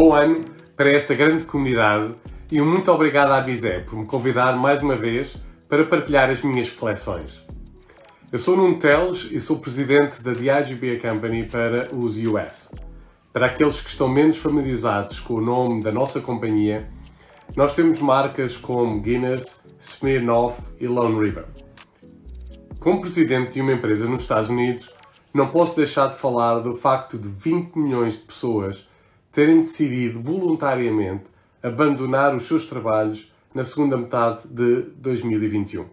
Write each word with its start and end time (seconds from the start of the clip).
Bom 0.00 0.14
ano 0.14 0.44
para 0.76 0.92
esta 0.92 1.12
grande 1.12 1.42
comunidade 1.42 2.14
e 2.52 2.60
muito 2.60 2.88
obrigado 2.92 3.32
à 3.32 3.40
Bizé 3.40 3.80
por 3.80 3.98
me 3.98 4.06
convidar 4.06 4.56
mais 4.56 4.80
uma 4.80 4.94
vez 4.94 5.36
para 5.68 5.84
partilhar 5.84 6.30
as 6.30 6.40
minhas 6.40 6.70
reflexões. 6.70 7.44
Eu 8.30 8.38
sou 8.38 8.56
Nuno 8.56 8.78
Teles 8.78 9.26
e 9.28 9.40
sou 9.40 9.58
presidente 9.58 10.22
da 10.22 10.32
Diageo 10.32 10.78
Company 11.02 11.48
para 11.48 11.88
os 11.96 12.16
US. 12.16 12.72
Para 13.32 13.46
aqueles 13.46 13.80
que 13.80 13.88
estão 13.88 14.06
menos 14.08 14.36
familiarizados 14.36 15.18
com 15.18 15.34
o 15.34 15.40
nome 15.40 15.82
da 15.82 15.90
nossa 15.90 16.20
companhia, 16.20 16.88
nós 17.56 17.72
temos 17.72 17.98
marcas 17.98 18.56
como 18.56 19.00
Guinness, 19.00 19.60
Smirnoff 19.80 20.62
e 20.78 20.86
Lone 20.86 21.18
River. 21.18 21.46
Como 22.78 23.00
presidente 23.00 23.54
de 23.54 23.62
uma 23.62 23.72
empresa 23.72 24.06
nos 24.06 24.22
Estados 24.22 24.48
Unidos, 24.48 24.88
não 25.34 25.48
posso 25.48 25.74
deixar 25.74 26.06
de 26.06 26.16
falar 26.16 26.60
do 26.60 26.76
facto 26.76 27.18
de 27.18 27.26
20 27.26 27.76
milhões 27.76 28.12
de 28.12 28.20
pessoas 28.20 28.86
terem 29.38 29.60
decidido 29.60 30.18
voluntariamente 30.18 31.26
abandonar 31.62 32.34
os 32.34 32.48
seus 32.48 32.64
trabalhos 32.64 33.32
na 33.54 33.62
segunda 33.62 33.96
metade 33.96 34.48
de 34.48 34.82
2021. 34.96 35.86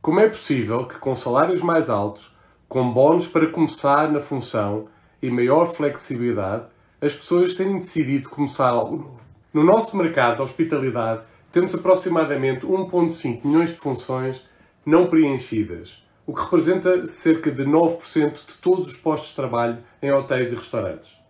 Como 0.00 0.20
é 0.20 0.28
possível 0.28 0.86
que, 0.86 0.96
com 0.96 1.16
salários 1.16 1.60
mais 1.60 1.90
altos, 1.90 2.32
com 2.68 2.92
bónus 2.92 3.26
para 3.26 3.48
começar 3.48 4.08
na 4.08 4.20
função 4.20 4.86
e 5.20 5.28
maior 5.32 5.64
flexibilidade, 5.64 6.66
as 7.00 7.12
pessoas 7.12 7.54
tenham 7.54 7.76
decidido 7.76 8.28
começar 8.28 8.68
algo 8.68 8.98
novo? 8.98 9.20
No 9.52 9.64
nosso 9.64 9.96
mercado 9.96 10.36
de 10.36 10.42
hospitalidade, 10.42 11.22
temos 11.50 11.74
aproximadamente 11.74 12.64
1,5 12.64 13.44
milhões 13.44 13.70
de 13.70 13.78
funções 13.78 14.48
não 14.86 15.08
preenchidas, 15.08 16.06
o 16.24 16.32
que 16.32 16.40
representa 16.40 17.04
cerca 17.04 17.50
de 17.50 17.64
9% 17.64 18.46
de 18.46 18.54
todos 18.58 18.86
os 18.86 18.96
postos 18.96 19.30
de 19.30 19.34
trabalho 19.34 19.78
em 20.00 20.12
hotéis 20.12 20.52
e 20.52 20.54
restaurantes. 20.54 21.23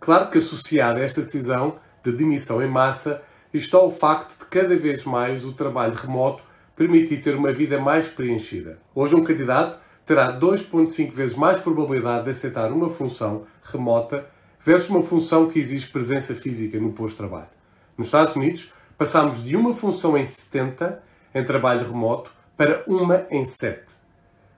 Claro 0.00 0.30
que 0.30 0.38
associado 0.38 0.98
a 0.98 1.02
esta 1.02 1.20
decisão 1.20 1.74
de 2.02 2.10
demissão 2.10 2.62
em 2.62 2.68
massa 2.68 3.22
está 3.52 3.78
o 3.78 3.90
facto 3.90 4.38
de 4.38 4.46
cada 4.46 4.74
vez 4.74 5.04
mais 5.04 5.44
o 5.44 5.52
trabalho 5.52 5.92
remoto 5.92 6.42
permitir 6.74 7.20
ter 7.20 7.36
uma 7.36 7.52
vida 7.52 7.78
mais 7.78 8.08
preenchida. 8.08 8.78
Hoje, 8.94 9.14
um 9.14 9.22
candidato 9.22 9.78
terá 10.06 10.32
2,5 10.32 11.12
vezes 11.12 11.36
mais 11.36 11.58
probabilidade 11.58 12.24
de 12.24 12.30
aceitar 12.30 12.72
uma 12.72 12.88
função 12.88 13.44
remota 13.62 14.26
versus 14.58 14.88
uma 14.88 15.02
função 15.02 15.48
que 15.48 15.58
exige 15.58 15.88
presença 15.88 16.34
física 16.34 16.80
no 16.80 16.92
posto 16.92 17.16
de 17.16 17.18
trabalho. 17.18 17.48
Nos 17.98 18.06
Estados 18.06 18.34
Unidos, 18.34 18.72
passamos 18.96 19.44
de 19.44 19.54
uma 19.54 19.74
função 19.74 20.16
em 20.16 20.24
70 20.24 21.02
em 21.34 21.44
trabalho 21.44 21.86
remoto 21.86 22.32
para 22.56 22.82
uma 22.86 23.26
em 23.30 23.44
7. 23.44 23.92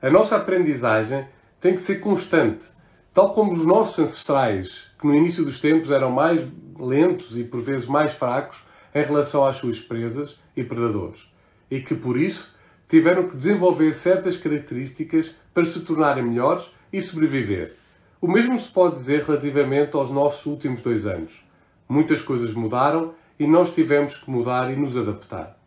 A 0.01 0.09
nossa 0.09 0.37
aprendizagem 0.37 1.27
tem 1.61 1.75
que 1.75 1.81
ser 1.81 1.97
constante, 1.97 2.70
tal 3.13 3.33
como 3.33 3.53
os 3.53 3.65
nossos 3.65 3.99
ancestrais, 3.99 4.91
que 4.99 5.07
no 5.07 5.15
início 5.15 5.45
dos 5.45 5.61
tempos 5.61 5.91
eram 5.91 6.11
mais 6.11 6.47
lentos 6.79 7.37
e 7.37 7.45
por 7.45 7.61
vezes 7.61 7.87
mais 7.87 8.13
fracos 8.13 8.63
em 8.95 9.03
relação 9.03 9.45
às 9.45 9.57
suas 9.57 9.79
presas 9.79 10.39
e 10.57 10.63
predadores 10.63 11.33
e 11.73 11.81
que, 11.81 11.95
por 11.95 12.19
isso, 12.19 12.55
tiveram 12.87 13.27
que 13.27 13.35
desenvolver 13.35 13.95
certas 13.95 14.37
características 14.37 15.35
para 15.55 15.65
se 15.65 15.81
tornarem 15.81 16.23
melhores 16.23 16.71
e 16.93 17.01
sobreviver. 17.01 17.77
O 18.21 18.29
mesmo 18.29 18.59
se 18.59 18.69
pode 18.69 18.97
dizer 18.97 19.23
relativamente 19.23 19.97
aos 19.97 20.11
nossos 20.11 20.45
últimos 20.45 20.83
dois 20.83 21.07
anos. 21.07 21.43
Muitas 21.89 22.21
coisas 22.21 22.53
mudaram 22.53 23.15
e 23.39 23.47
nós 23.47 23.71
tivemos 23.71 24.15
que 24.17 24.31
mudar 24.31 24.71
e 24.71 24.77
nos 24.77 24.95
adaptar. 24.95 25.59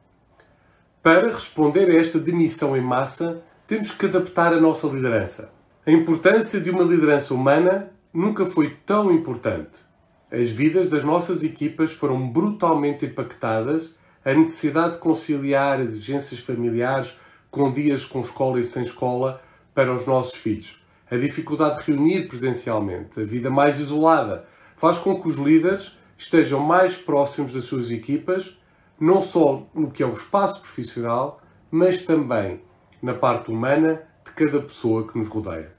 Para 1.02 1.32
responder 1.32 1.90
a 1.90 1.96
esta 1.96 2.20
demissão 2.20 2.78
em 2.78 2.82
massa, 2.82 3.42
temos 3.66 3.90
que 3.90 4.06
adaptar 4.06 4.54
a 4.54 4.62
nossa 4.62 4.86
liderança. 4.86 5.55
A 5.88 5.92
importância 5.92 6.60
de 6.60 6.72
uma 6.72 6.84
liderança 6.84 7.32
humana 7.32 7.92
nunca 8.12 8.44
foi 8.44 8.76
tão 8.88 9.12
importante. 9.12 9.86
As 10.32 10.50
vidas 10.50 10.90
das 10.90 11.04
nossas 11.04 11.44
equipas 11.44 11.92
foram 11.92 12.28
brutalmente 12.28 13.06
impactadas 13.06 13.96
a 14.26 14.34
necessidade 14.34 14.94
de 14.94 14.98
conciliar 14.98 15.80
exigências 15.80 16.40
familiares 16.40 17.16
com 17.52 17.72
dias 17.72 18.04
com 18.04 18.20
escola 18.20 18.60
e 18.60 18.64
sem 18.64 18.82
escola 18.82 19.40
para 19.76 19.94
os 19.94 20.08
nossos 20.08 20.34
filhos, 20.34 20.84
a 21.12 21.18
dificuldade 21.18 21.78
de 21.78 21.92
reunir 21.92 22.28
presencialmente, 22.28 23.22
a 23.22 23.24
vida 23.24 23.52
mais 23.52 23.80
isolada, 23.80 24.44
faz 24.76 24.98
com 24.98 25.22
que 25.22 25.28
os 25.28 25.38
líderes 25.38 26.00
estejam 26.18 26.60
mais 26.60 26.98
próximos 26.98 27.54
das 27.54 27.66
suas 27.66 27.92
equipas, 27.92 28.58
não 29.00 29.22
só 29.22 29.68
no 29.76 29.92
que 29.92 30.02
é 30.02 30.06
o 30.08 30.14
espaço 30.14 30.62
profissional, 30.62 31.40
mas 31.70 32.02
também 32.02 32.60
na 33.04 33.14
parte 33.14 33.52
humana 33.52 34.02
cada 34.36 34.62
pessoa 34.62 35.08
que 35.08 35.18
nos 35.18 35.28
rodeia. 35.28 35.74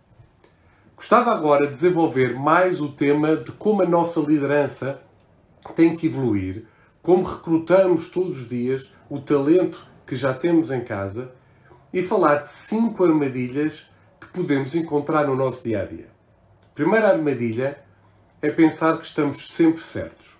Gostava 0.96 1.30
agora 1.30 1.66
de 1.66 1.72
desenvolver 1.72 2.34
mais 2.34 2.80
o 2.80 2.88
tema 2.88 3.36
de 3.36 3.52
como 3.52 3.82
a 3.82 3.86
nossa 3.86 4.18
liderança 4.18 5.02
tem 5.74 5.94
que 5.94 6.06
evoluir 6.06 6.64
como 7.02 7.22
recrutamos 7.22 8.08
todos 8.08 8.38
os 8.38 8.48
dias 8.48 8.90
o 9.08 9.20
talento 9.20 9.86
que 10.04 10.16
já 10.16 10.34
temos 10.34 10.72
em 10.72 10.80
casa 10.80 11.32
e 11.92 12.02
falar 12.02 12.38
de 12.38 12.48
cinco 12.48 13.04
armadilhas 13.04 13.86
que 14.20 14.26
podemos 14.28 14.74
encontrar 14.74 15.26
no 15.26 15.36
nosso 15.36 15.62
dia 15.62 15.82
a 15.82 15.84
dia. 15.84 16.08
Primeira 16.74 17.10
armadilha 17.10 17.78
é 18.42 18.50
pensar 18.50 18.98
que 18.98 19.04
estamos 19.04 19.52
sempre 19.52 19.84
certos. 19.84 20.36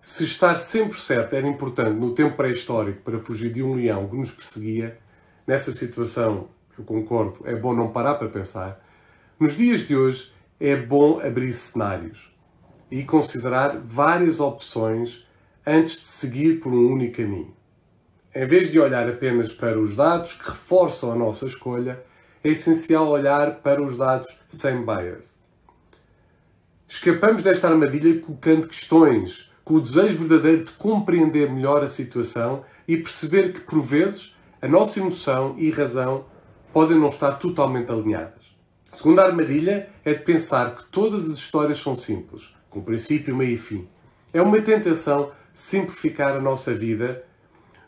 Se 0.00 0.24
estar 0.24 0.56
sempre 0.56 1.00
certo 1.00 1.36
era 1.36 1.46
importante 1.46 1.96
no 1.96 2.12
tempo 2.12 2.36
pré-histórico 2.36 3.02
para 3.02 3.18
fugir 3.18 3.52
de 3.52 3.62
um 3.62 3.74
leão 3.74 4.08
que 4.08 4.16
nos 4.16 4.32
perseguia, 4.32 4.98
nessa 5.46 5.70
situação, 5.70 6.48
eu 6.78 6.84
concordo, 6.84 7.40
é 7.44 7.54
bom 7.54 7.74
não 7.74 7.90
parar 7.90 8.14
para 8.14 8.28
pensar. 8.28 8.80
Nos 9.38 9.56
dias 9.56 9.80
de 9.80 9.96
hoje, 9.96 10.32
é 10.58 10.76
bom 10.76 11.20
abrir 11.20 11.52
cenários 11.52 12.34
e 12.90 13.02
considerar 13.04 13.78
várias 13.78 14.40
opções 14.40 15.26
antes 15.66 15.96
de 15.96 16.04
seguir 16.04 16.60
por 16.60 16.72
um 16.72 16.92
único 16.92 17.16
caminho. 17.16 17.54
Em 18.34 18.46
vez 18.46 18.70
de 18.70 18.78
olhar 18.78 19.08
apenas 19.08 19.52
para 19.52 19.78
os 19.78 19.96
dados 19.96 20.34
que 20.34 20.48
reforçam 20.48 21.10
a 21.10 21.16
nossa 21.16 21.46
escolha, 21.46 22.02
é 22.44 22.50
essencial 22.50 23.08
olhar 23.08 23.56
para 23.56 23.82
os 23.82 23.96
dados 23.96 24.28
sem 24.46 24.84
bias. 24.84 25.36
Escapamos 26.86 27.42
desta 27.42 27.68
armadilha 27.68 28.20
colocando 28.20 28.68
questões, 28.68 29.50
com 29.64 29.74
o 29.74 29.80
desejo 29.80 30.18
verdadeiro 30.18 30.64
de 30.64 30.72
compreender 30.72 31.50
melhor 31.50 31.82
a 31.82 31.88
situação 31.88 32.64
e 32.86 32.96
perceber 32.96 33.52
que, 33.52 33.60
por 33.60 33.80
vezes, 33.80 34.36
a 34.62 34.68
nossa 34.68 35.00
emoção 35.00 35.56
e 35.58 35.70
razão 35.70 36.26
podem 36.76 36.98
não 36.98 37.08
estar 37.08 37.38
totalmente 37.38 37.90
alinhadas. 37.90 38.54
A 38.92 38.96
segunda 38.96 39.24
armadilha 39.24 39.88
é 40.04 40.12
de 40.12 40.22
pensar 40.22 40.74
que 40.74 40.84
todas 40.84 41.26
as 41.26 41.38
histórias 41.38 41.78
são 41.78 41.94
simples, 41.94 42.54
com 42.68 42.82
princípio, 42.82 43.34
meio 43.34 43.54
e 43.54 43.56
fim. 43.56 43.88
É 44.30 44.42
uma 44.42 44.60
tentação 44.60 45.32
simplificar 45.54 46.36
a 46.36 46.38
nossa 46.38 46.74
vida 46.74 47.24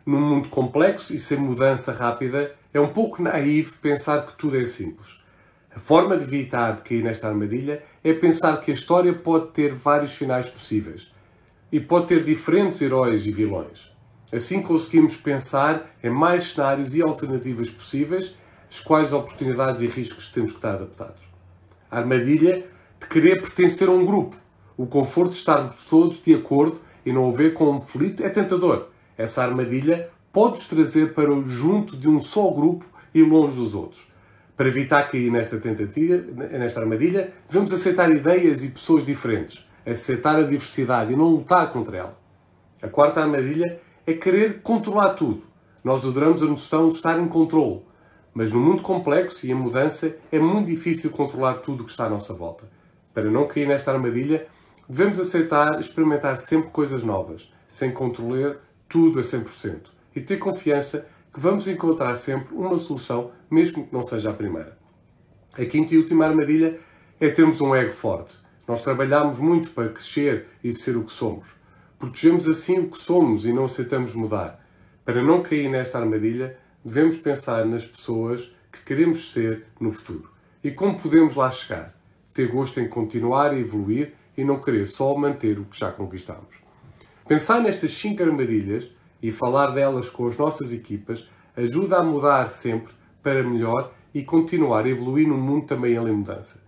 num 0.06 0.18
mundo 0.18 0.48
complexo 0.48 1.14
e 1.14 1.18
sem 1.18 1.36
mudança 1.36 1.92
rápida, 1.92 2.54
é 2.72 2.80
um 2.80 2.88
pouco 2.88 3.22
naivo 3.22 3.74
pensar 3.76 4.24
que 4.24 4.32
tudo 4.38 4.56
é 4.56 4.64
simples. 4.64 5.20
A 5.70 5.78
forma 5.78 6.16
de 6.16 6.24
evitar 6.24 6.76
de 6.76 6.80
cair 6.80 7.04
nesta 7.04 7.28
armadilha 7.28 7.84
é 8.02 8.14
pensar 8.14 8.56
que 8.56 8.70
a 8.70 8.74
história 8.74 9.12
pode 9.12 9.48
ter 9.48 9.74
vários 9.74 10.14
finais 10.14 10.48
possíveis 10.48 11.12
e 11.70 11.78
pode 11.78 12.06
ter 12.06 12.24
diferentes 12.24 12.80
heróis 12.80 13.26
e 13.26 13.32
vilões. 13.32 13.92
Assim 14.32 14.62
conseguimos 14.62 15.14
pensar 15.14 15.94
em 16.02 16.08
mais 16.08 16.44
cenários 16.44 16.94
e 16.94 17.02
alternativas 17.02 17.68
possíveis, 17.68 18.34
as 18.70 18.80
quais 18.80 19.12
oportunidades 19.12 19.80
e 19.80 19.86
riscos 19.86 20.28
temos 20.28 20.52
que 20.52 20.58
estar 20.58 20.74
adaptados. 20.74 21.22
A 21.90 21.98
armadilha 21.98 22.66
de 23.00 23.06
querer 23.06 23.40
pertencer 23.40 23.88
a 23.88 23.92
um 23.92 24.04
grupo, 24.04 24.36
o 24.76 24.86
conforto 24.86 25.30
de 25.30 25.36
estarmos 25.36 25.84
todos 25.84 26.20
de 26.22 26.34
acordo 26.34 26.80
e 27.04 27.12
não 27.12 27.28
o 27.28 27.32
ver 27.32 27.54
conflito 27.54 28.22
é 28.22 28.28
tentador. 28.28 28.88
Essa 29.16 29.42
armadilha 29.42 30.10
pode-nos 30.32 30.66
trazer 30.66 31.14
para 31.14 31.32
o 31.32 31.44
junto 31.44 31.96
de 31.96 32.08
um 32.08 32.20
só 32.20 32.50
grupo 32.50 32.84
e 33.14 33.22
longe 33.22 33.56
dos 33.56 33.74
outros. 33.74 34.06
Para 34.56 34.68
evitar 34.68 35.08
cair 35.08 35.30
nesta 35.30 35.58
tentativa, 35.58 36.16
nesta 36.58 36.80
armadilha, 36.80 37.32
devemos 37.48 37.72
aceitar 37.72 38.10
ideias 38.10 38.62
e 38.62 38.68
pessoas 38.68 39.04
diferentes, 39.04 39.64
aceitar 39.86 40.36
a 40.36 40.42
diversidade 40.42 41.12
e 41.12 41.16
não 41.16 41.30
lutar 41.30 41.72
contra 41.72 41.96
ela. 41.96 42.18
A 42.82 42.88
quarta 42.88 43.20
armadilha 43.20 43.80
é 44.06 44.12
querer 44.12 44.60
controlar 44.62 45.14
tudo. 45.14 45.44
Nós 45.82 46.04
adoramos 46.04 46.42
a 46.42 46.46
noção 46.46 46.88
de 46.88 46.94
estar 46.94 47.18
em 47.18 47.28
controle, 47.28 47.82
mas 48.38 48.52
no 48.52 48.60
mundo 48.60 48.82
complexo 48.82 49.44
e 49.44 49.50
em 49.50 49.54
mudança 49.54 50.16
é 50.30 50.38
muito 50.38 50.68
difícil 50.68 51.10
controlar 51.10 51.54
tudo 51.54 51.80
o 51.82 51.84
que 51.84 51.90
está 51.90 52.06
à 52.06 52.08
nossa 52.08 52.32
volta. 52.32 52.70
Para 53.12 53.28
não 53.30 53.48
cair 53.48 53.66
nesta 53.66 53.90
armadilha, 53.90 54.46
Devemos 54.90 55.20
aceitar 55.20 55.78
experimentar 55.78 56.34
sempre 56.36 56.70
coisas 56.70 57.04
novas, 57.04 57.52
sem 57.66 57.92
controlar 57.92 58.56
tudo 58.88 59.18
a 59.18 59.22
100%, 59.22 59.90
e 60.16 60.20
ter 60.22 60.38
confiança 60.38 61.06
que 61.30 61.38
vamos 61.38 61.68
encontrar 61.68 62.14
sempre 62.14 62.54
uma 62.54 62.78
solução, 62.78 63.30
mesmo 63.50 63.86
que 63.86 63.92
não 63.94 64.00
seja 64.00 64.30
a 64.30 64.32
primeira. 64.32 64.78
A 65.52 65.62
quinta 65.66 65.94
e 65.94 65.98
última 65.98 66.24
armadilha 66.24 66.78
é 67.20 67.28
termos 67.28 67.60
um 67.60 67.76
ego 67.76 67.90
forte. 67.90 68.38
Nós 68.66 68.82
trabalhamos 68.82 69.38
muito 69.38 69.72
para 69.72 69.90
crescer 69.90 70.46
e 70.64 70.72
ser 70.72 70.96
o 70.96 71.04
que 71.04 71.12
somos. 71.12 71.54
Protegemos 71.98 72.48
assim 72.48 72.78
o 72.78 72.88
que 72.88 72.98
somos 72.98 73.44
e 73.44 73.52
não 73.52 73.64
aceitamos 73.64 74.14
mudar. 74.14 74.58
Para 75.04 75.22
não 75.22 75.42
cair 75.42 75.68
nesta 75.68 75.98
armadilha, 75.98 76.56
devemos 76.84 77.18
pensar 77.18 77.64
nas 77.64 77.84
pessoas 77.84 78.50
que 78.72 78.82
queremos 78.82 79.32
ser 79.32 79.66
no 79.80 79.90
futuro 79.90 80.30
e 80.62 80.70
como 80.70 80.98
podemos 80.98 81.36
lá 81.36 81.50
chegar. 81.50 81.94
Ter 82.34 82.48
gosto 82.48 82.78
em 82.80 82.88
continuar 82.88 83.50
a 83.50 83.58
evoluir 83.58 84.14
e 84.36 84.44
não 84.44 84.60
querer 84.60 84.86
só 84.86 85.16
manter 85.16 85.58
o 85.58 85.64
que 85.64 85.78
já 85.78 85.90
conquistamos. 85.90 86.56
Pensar 87.26 87.60
nestas 87.60 87.92
cinco 87.92 88.22
armadilhas 88.22 88.90
e 89.20 89.32
falar 89.32 89.72
delas 89.72 90.08
com 90.08 90.26
as 90.26 90.36
nossas 90.36 90.72
equipas 90.72 91.28
ajuda 91.56 91.98
a 91.98 92.02
mudar 92.02 92.46
sempre 92.46 92.92
para 93.22 93.42
melhor 93.42 93.92
e 94.14 94.22
continuar 94.22 94.84
a 94.84 94.88
evoluir 94.88 95.26
num 95.26 95.36
mundo 95.36 95.66
também 95.66 95.94
em 95.94 96.12
mudança. 96.12 96.62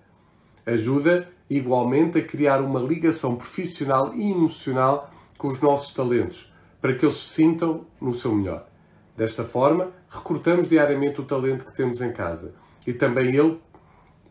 Ajuda 0.66 1.28
igualmente 1.48 2.18
a 2.18 2.24
criar 2.24 2.60
uma 2.60 2.80
ligação 2.80 3.36
profissional 3.36 4.14
e 4.14 4.30
emocional 4.30 5.10
com 5.38 5.48
os 5.48 5.60
nossos 5.60 5.92
talentos, 5.92 6.52
para 6.80 6.94
que 6.94 7.04
eles 7.04 7.16
se 7.16 7.34
sintam 7.34 7.86
no 8.00 8.12
seu 8.12 8.34
melhor. 8.34 8.69
Desta 9.20 9.44
forma, 9.44 9.90
recrutamos 10.08 10.66
diariamente 10.66 11.20
o 11.20 11.24
talento 11.24 11.66
que 11.66 11.76
temos 11.76 12.00
em 12.00 12.10
casa 12.10 12.54
e 12.86 12.94
também 12.94 13.36
ele 13.36 13.60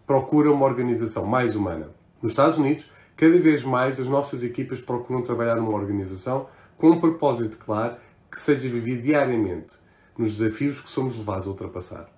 procura 0.07 0.51
uma 0.51 0.65
organização 0.65 1.27
mais 1.27 1.55
humana. 1.55 1.91
Nos 2.19 2.31
Estados 2.31 2.57
Unidos, 2.57 2.89
cada 3.15 3.37
vez 3.37 3.63
mais 3.63 3.99
as 3.99 4.07
nossas 4.07 4.41
equipas 4.41 4.79
procuram 4.79 5.21
trabalhar 5.21 5.57
numa 5.57 5.75
organização 5.75 6.47
com 6.75 6.89
um 6.89 6.99
propósito 6.99 7.59
claro 7.59 7.97
que 8.31 8.41
seja 8.41 8.67
vivido 8.67 9.03
diariamente 9.03 9.77
nos 10.17 10.39
desafios 10.39 10.81
que 10.81 10.89
somos 10.89 11.15
levados 11.15 11.45
a 11.45 11.51
ultrapassar. 11.51 12.09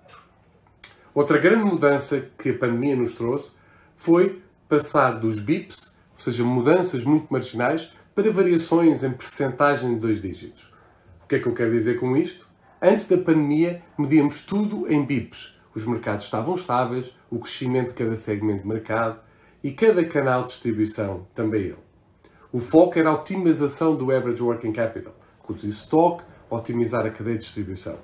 Outra 1.14 1.36
grande 1.36 1.64
mudança 1.64 2.26
que 2.38 2.48
a 2.48 2.58
pandemia 2.58 2.96
nos 2.96 3.12
trouxe 3.12 3.52
foi 3.94 4.42
passar 4.66 5.20
dos 5.20 5.38
BIPs, 5.38 5.94
ou 6.12 6.18
seja, 6.18 6.42
mudanças 6.42 7.04
muito 7.04 7.30
marginais, 7.30 7.92
para 8.14 8.32
variações 8.32 9.04
em 9.04 9.12
percentagem 9.12 9.92
de 9.92 10.00
dois 10.00 10.22
dígitos. 10.22 10.72
O 11.22 11.28
que 11.28 11.34
é 11.34 11.38
que 11.38 11.46
eu 11.46 11.52
quero 11.52 11.70
dizer 11.70 12.00
com 12.00 12.16
isto? 12.16 12.50
Antes 12.84 13.06
da 13.06 13.16
pandemia, 13.16 13.80
medíamos 13.96 14.42
tudo 14.42 14.92
em 14.92 15.04
BIPs. 15.04 15.54
Os 15.72 15.86
mercados 15.86 16.24
estavam 16.24 16.52
estáveis, 16.56 17.16
o 17.30 17.38
crescimento 17.38 17.90
de 17.90 17.94
cada 17.94 18.16
segmento 18.16 18.62
de 18.62 18.68
mercado 18.68 19.20
e 19.62 19.70
cada 19.70 20.04
canal 20.04 20.42
de 20.42 20.48
distribuição 20.48 21.24
também 21.32 21.60
ele. 21.60 21.76
O 22.52 22.58
foco 22.58 22.98
era 22.98 23.10
a 23.10 23.14
otimização 23.14 23.94
do 23.94 24.10
average 24.10 24.42
working 24.42 24.72
capital, 24.72 25.14
reduzir 25.46 25.68
stock, 25.68 26.24
otimizar 26.50 27.06
a 27.06 27.10
cadeia 27.10 27.38
de 27.38 27.44
distribuição. 27.44 28.00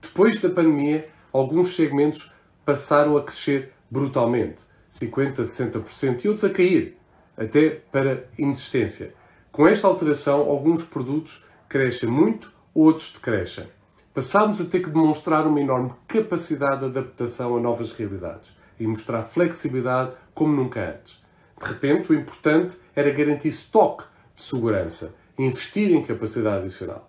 Depois 0.00 0.40
da 0.40 0.48
pandemia, 0.48 1.10
alguns 1.30 1.76
segmentos 1.76 2.32
passaram 2.64 3.18
a 3.18 3.22
crescer 3.22 3.70
brutalmente, 3.90 4.62
50%, 4.90 5.42
60%, 5.42 6.24
e 6.24 6.28
outros 6.28 6.44
a 6.44 6.48
cair, 6.48 6.96
até 7.36 7.68
para 7.92 8.24
inexistência. 8.38 9.12
Com 9.52 9.68
esta 9.68 9.86
alteração, 9.86 10.48
alguns 10.48 10.86
produtos 10.86 11.44
crescem 11.68 12.08
muito, 12.08 12.50
outros 12.74 13.12
decrescem. 13.12 13.68
Passámos 14.12 14.60
a 14.60 14.64
ter 14.64 14.80
que 14.80 14.90
demonstrar 14.90 15.46
uma 15.46 15.60
enorme 15.60 15.92
capacidade 16.08 16.80
de 16.80 16.86
adaptação 16.86 17.56
a 17.56 17.60
novas 17.60 17.92
realidades 17.92 18.52
e 18.78 18.84
mostrar 18.84 19.22
flexibilidade 19.22 20.16
como 20.34 20.52
nunca 20.52 20.80
antes. 20.80 21.22
De 21.60 21.68
repente, 21.68 22.10
o 22.10 22.14
importante 22.14 22.76
era 22.96 23.10
garantir 23.10 23.48
estoque 23.48 24.04
de 24.34 24.42
segurança 24.42 25.14
e 25.38 25.44
investir 25.44 25.92
em 25.92 26.02
capacidade 26.02 26.64
adicional. 26.64 27.08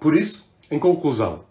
Por 0.00 0.16
isso, 0.16 0.44
em 0.68 0.80
conclusão, 0.80 1.44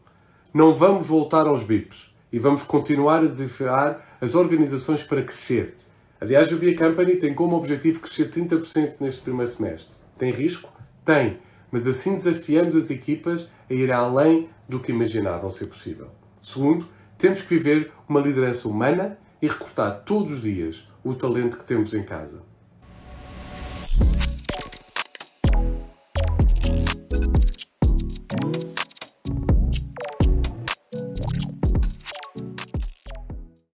não 0.53 0.73
vamos 0.73 1.07
voltar 1.07 1.47
aos 1.47 1.63
BIPs 1.63 2.13
e 2.29 2.37
vamos 2.37 2.61
continuar 2.61 3.19
a 3.19 3.27
desafiar 3.27 4.17
as 4.19 4.35
organizações 4.35 5.03
para 5.03 5.23
crescer. 5.23 5.75
Aliás, 6.19 6.51
a 6.51 6.55
Bia 6.57 6.75
Company 6.75 7.15
tem 7.15 7.33
como 7.33 7.55
objetivo 7.55 8.01
crescer 8.01 8.29
30% 8.29 8.95
neste 8.99 9.21
primeiro 9.21 9.49
semestre. 9.49 9.95
Tem 10.17 10.31
risco? 10.31 10.69
Tem, 11.05 11.39
mas 11.75 11.85
assim 11.87 12.13
desafiamos 12.13 12.73
as 12.73 12.89
equipas 12.89 13.49
a 13.69 13.73
ir 13.73 13.91
além 13.91 14.47
do 14.65 14.79
que 14.79 14.93
imaginavam 14.93 15.49
ser 15.49 15.65
possível. 15.65 16.07
Segundo, 16.41 16.87
temos 17.17 17.41
que 17.41 17.49
viver 17.49 17.91
uma 18.07 18.21
liderança 18.21 18.65
humana 18.69 19.17
e 19.41 19.47
recrutar 19.49 20.03
todos 20.05 20.31
os 20.31 20.41
dias 20.43 20.87
o 21.03 21.13
talento 21.13 21.57
que 21.57 21.65
temos 21.65 21.93
em 21.93 22.01
casa. 22.01 22.43